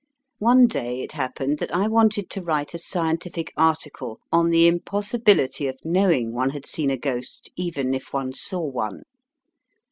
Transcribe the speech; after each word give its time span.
One 0.39 0.65
day 0.65 1.01
it 1.01 1.11
happened 1.11 1.59
that 1.59 1.71
I 1.71 1.87
wanted 1.87 2.31
to 2.31 2.41
write 2.41 2.73
a 2.73 2.79
scientific 2.79 3.53
article 3.55 4.19
on 4.31 4.49
the 4.49 4.65
impossibility 4.67 5.67
of 5.67 5.77
knowing 5.83 6.33
one 6.33 6.49
had 6.49 6.65
seen 6.65 6.89
a 6.89 6.97
ghost, 6.97 7.51
even 7.55 7.93
if 7.93 8.11
one 8.11 8.33
saw 8.33 8.61
one. 8.61 9.03